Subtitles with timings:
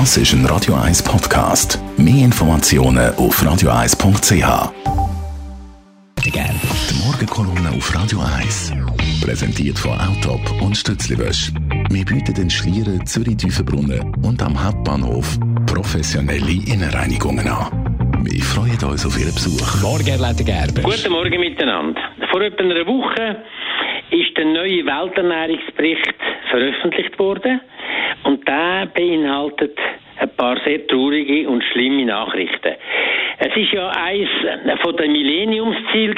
[0.00, 1.78] Das ist ein Radio 1 Podcast.
[1.96, 4.72] Mehr Informationen auf radio1.ch.
[6.18, 8.72] Die Morgenkolumne auf Radio 1.
[9.22, 11.52] Präsentiert von Autop und Stützliwösch.
[11.90, 17.70] Wir bieten den Schlieren Zürich-Tüfenbrunnen und am Hauptbahnhof professionelle Innenreinigungen an.
[18.24, 19.80] Wir freuen uns auf Ihren Besuch.
[19.80, 20.82] Morgen, Herr Leiter Gerber.
[20.82, 22.00] Guten Morgen miteinander.
[22.32, 23.44] Vor etwa einer Woche
[24.10, 26.18] ist der neue Welternährungsbericht
[26.50, 27.60] veröffentlicht worden
[28.54, 29.76] der beinhaltet
[30.18, 32.74] ein paar sehr traurige und schlimme Nachrichten.
[33.46, 34.30] Es ist ja eines
[34.80, 36.16] von den Millenniumszielen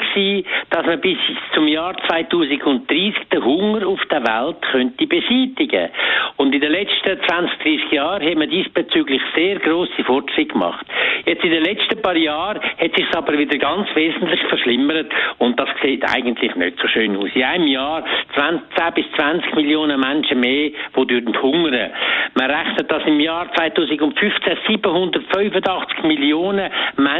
[0.69, 1.17] dass man bis
[1.53, 5.89] zum Jahr 2030 den Hunger auf der Welt könnte beseitigen.
[6.37, 10.85] Und in den letzten 20, 30 Jahren haben wir diesbezüglich sehr große Fortschritte gemacht.
[11.25, 15.67] Jetzt in den letzten paar Jahren hat sich aber wieder ganz wesentlich verschlimmert und das
[15.83, 17.29] sieht eigentlich nicht so schön aus.
[17.33, 18.05] In einem Jahr
[18.35, 18.61] 10
[18.95, 21.91] bis 20 Millionen Menschen mehr, die hungern.
[22.35, 27.16] Man rechnet, dass im Jahr 2015 785 Millionen Menschen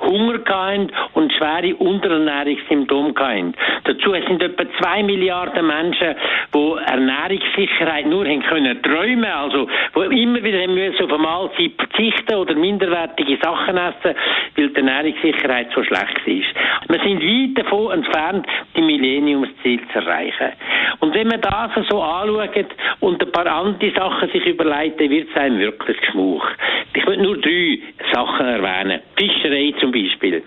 [0.00, 3.54] Hunger hatten und schwere Unterernährungssymptome hatten.
[3.84, 6.14] Dazu sind etwa 2 Milliarden Menschen,
[6.54, 11.72] die Ernährungssicherheit nur haben können träumen, also die immer wieder haben müssen auf eine Mahlzeit
[11.76, 14.16] verzichten oder minderwertige Sachen essen,
[14.56, 16.54] weil die Ernährungssicherheit so schlecht ist.
[16.88, 18.46] Wir sind weit davon entfernt,
[18.76, 20.52] die Millenniumsziele zu erreichen.
[21.00, 22.66] Und wenn man das so anschaut
[23.00, 26.46] und ein paar andere Sachen sich überlegt, dann wird es einem wirklich geschmuch.
[26.94, 27.78] Ich will nur drei
[28.12, 29.00] Sachen erwähnen.
[29.16, 30.42] Fischerei zum Beispiel.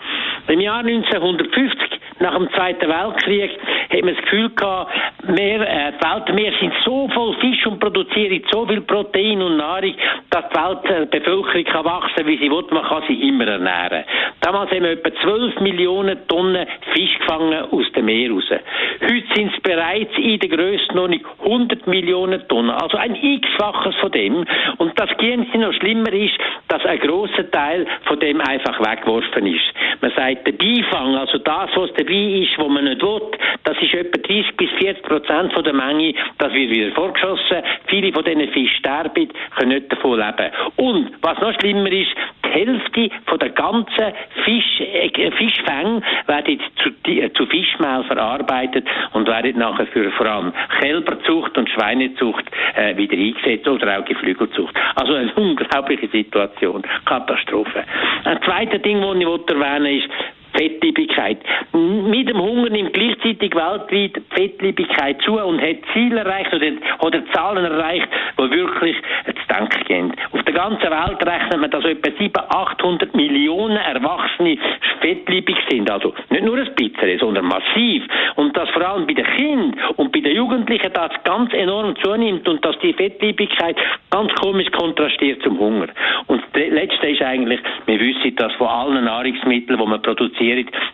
[0.47, 3.51] Im Jahr 1950, nach dem Zweiten Weltkrieg,
[3.91, 4.91] hat man das Gefühl gehabt,
[5.27, 9.93] mehr, äh, die Weltmeere sind so voll Fisch und produzieren so viel Protein und Nahrung,
[10.29, 12.65] dass die Weltbevölkerung kann wachsen wie sie will.
[12.71, 14.05] Man kann sie immer ernähren.
[14.39, 18.45] Damals haben wir etwa 12 Millionen Tonnen Fisch gefangen aus dem Meer raus.
[18.49, 24.45] Heute sind es bereits in der Grössenordnung 100 Millionen Tonnen, also ein x-faches von dem.
[24.77, 26.37] Und das Gegenste noch schlimmer ist,
[26.69, 29.73] dass ein grosser Teil von dem einfach weggeworfen ist.
[30.01, 33.21] Man sagt, der Beifang, also das, was dabei ist, was man nicht will,
[33.63, 37.63] das ist etwa 30 bis 40 Prozent von der Menge, das wird wieder vorgeschossen.
[37.87, 40.51] Viele von diesen Fischen sterben, können nicht davon leben.
[40.75, 42.11] Und, was noch schlimmer ist,
[42.45, 49.27] die Hälfte von der ganzen Fisch, äh, Fischfänge werden zu, äh, zu Fischmehl verarbeitet und
[49.27, 52.45] werden nachher für vor allem Kälberzucht und Schweinezucht
[52.75, 54.75] äh, wieder eingesetzt oder auch Geflügelzucht.
[54.95, 56.83] Also eine unglaubliche Situation.
[57.05, 57.83] Katastrophe.
[58.25, 60.09] Ein zweites Ding, das ich erwähnen will, ist,
[60.53, 61.39] Fettliebigkeit.
[61.73, 67.65] Mit dem Hunger nimmt gleichzeitig weltweit Fettliebigkeit zu und hat Ziele erreicht oder, oder Zahlen
[67.65, 70.13] erreicht, die wirklich zu denken gehen.
[70.31, 74.57] Auf der ganzen Welt rechnet man, dass etwa 700, 800 Millionen Erwachsene
[75.01, 75.89] fettliebig sind.
[75.89, 78.03] Also nicht nur ein bisschen, sondern massiv.
[78.35, 82.47] Und dass vor allem bei den Kindern und bei den Jugendlichen das ganz enorm zunimmt
[82.47, 83.75] und dass die Fettliebigkeit
[84.11, 85.87] ganz komisch kontrastiert zum Hunger.
[86.27, 90.42] Und das Letzte ist eigentlich, wir wissen, dass von allen Nahrungsmitteln, die man produziert,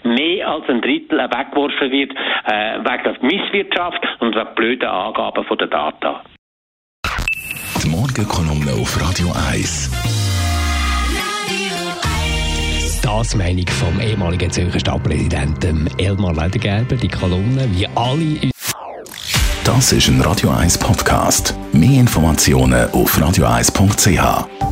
[0.03, 2.11] mehr als ein Drittel weggeworfen wird,
[2.45, 6.21] äh, wegen der Misswirtschaft und wegen blöden Angaben von der Data.
[7.83, 9.89] Die Morgenkolumne auf Radio 1.
[13.01, 16.95] Das Meinung vom ehemaligen Zürcher Stadtpräsidenten Elmar Ledergerber.
[16.95, 18.51] Die Kolumne, wie alle.
[19.65, 21.55] Das ist ein Radio 1 Podcast.
[21.73, 24.68] Mehr Informationen auf radio1.ch.